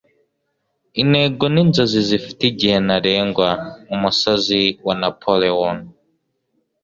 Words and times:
intego 1.01 1.43
ni 1.53 1.59
inzozi 1.63 1.99
zifite 2.09 2.41
igihe 2.51 2.77
ntarengwa.- 2.85 3.49
umusozi 3.93 4.61
wa 4.85 4.95
napoleon 5.01 5.77